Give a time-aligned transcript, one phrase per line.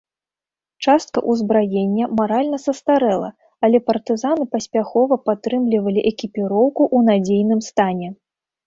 [0.85, 3.29] Частка ўзбраення маральна састарэла,
[3.69, 8.07] але партызаны паспяхова падтрымлівалі экіпіроўку ў надзейнай стане.